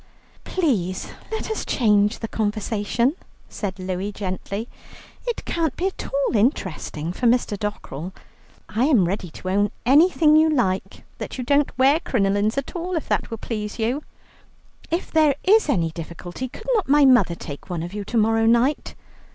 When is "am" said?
8.85-9.05